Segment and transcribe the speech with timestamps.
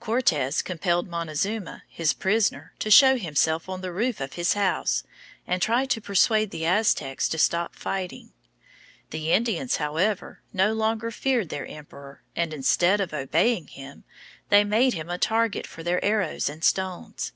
[0.00, 5.02] Cortes compelled Montezuma, his prisoner, to show himself on the roof of his house
[5.46, 8.32] and try to persuade the Aztecs to stop fighting.
[9.10, 14.04] The Indians, however, no longer feared their emperor, and instead of obeying him,
[14.48, 17.32] they made him a target for their arrows and stones.